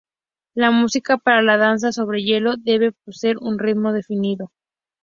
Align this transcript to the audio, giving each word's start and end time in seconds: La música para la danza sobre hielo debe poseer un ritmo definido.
La 0.55 0.71
música 0.71 1.19
para 1.19 1.43
la 1.43 1.57
danza 1.57 1.91
sobre 1.91 2.23
hielo 2.23 2.55
debe 2.57 2.91
poseer 3.05 3.37
un 3.37 3.59
ritmo 3.59 3.93
definido. 3.93 4.51